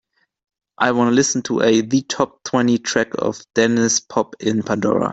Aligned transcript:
i 0.79 0.91
wanna 0.91 1.11
listen 1.11 1.41
to 1.43 1.61
a 1.61 1.81
the 1.81 2.01
top-twenty 2.01 2.79
track 2.79 3.09
of 3.19 3.45
Denniz 3.55 4.01
Pop 4.09 4.35
in 4.39 4.63
Pandora 4.63 5.09